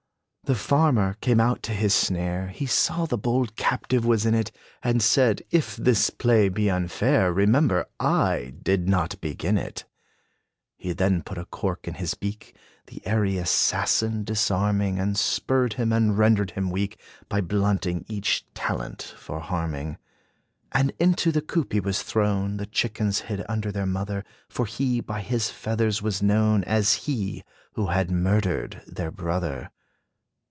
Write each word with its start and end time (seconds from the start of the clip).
The 0.43 0.55
farmer 0.55 1.15
came 1.21 1.39
out 1.39 1.63
to 1.63 1.71
his 1.71 1.93
snare. 1.93 2.49
He 2.49 2.65
saw 2.65 3.05
the 3.05 3.17
bold 3.17 3.55
captive 3.55 4.03
was 4.05 4.25
in 4.25 4.35
it; 4.35 4.51
And 4.83 5.01
said, 5.01 5.43
"If 5.49 5.77
this 5.77 6.09
play 6.09 6.49
be 6.49 6.69
unfair, 6.69 7.31
Remember, 7.31 7.85
I 8.01 8.53
did 8.61 8.89
not 8.89 9.21
begin 9.21 9.57
it!" 9.57 9.85
He 10.75 10.91
then 10.91 11.21
put 11.21 11.37
a 11.37 11.45
cork 11.45 11.87
on 11.87 11.93
his 11.93 12.15
beak, 12.15 12.53
The 12.87 13.01
airy 13.07 13.37
assassin 13.37 14.25
disarming, 14.25 14.99
Unspurred 14.99 15.75
him, 15.75 15.93
and 15.93 16.17
rendered 16.17 16.51
him 16.51 16.69
weak, 16.69 16.99
By 17.29 17.39
blunting 17.39 18.03
each 18.09 18.45
talent 18.53 19.01
for 19.17 19.39
harming. 19.39 19.99
And 20.73 20.91
into 20.99 21.31
the 21.31 21.41
coop 21.41 21.71
he 21.71 21.79
was 21.79 22.03
thrown: 22.03 22.57
The 22.57 22.65
chickens 22.65 23.21
hid 23.21 23.41
under 23.47 23.71
their 23.71 23.85
mother, 23.85 24.25
For 24.49 24.65
he, 24.65 24.99
by 24.99 25.21
his 25.21 25.49
feathers 25.49 26.01
was 26.01 26.21
known 26.21 26.65
As 26.65 27.05
he, 27.05 27.45
who 27.75 27.87
had 27.87 28.11
murdered 28.11 28.81
their 28.85 29.11
brother. 29.11 29.71